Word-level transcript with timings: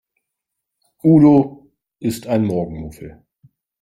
Udo 1.03 1.67
ist 1.99 2.25
ein 2.25 2.43
Morgenmuffel. 2.43 3.23